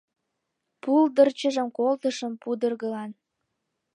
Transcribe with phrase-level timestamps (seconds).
[0.81, 3.09] Пулдырчыжым колтышым пудыргылан.